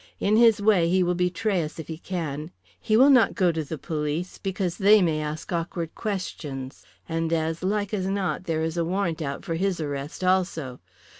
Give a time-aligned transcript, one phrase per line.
[0.19, 2.49] In his way he will betray us if he can.
[2.79, 7.61] He will not go to the police, because they may ask awkward questions, and as
[7.61, 10.79] like as not there is a warrant out for his arrest also.